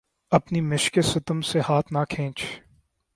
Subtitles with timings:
[0.31, 2.43] اپنی مشقِ ستم سے ہاتھ نہ کھینچ